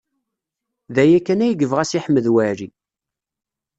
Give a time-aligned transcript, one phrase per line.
[0.93, 2.67] D aya kan ay yebɣa Si Ḥmed Waɛli.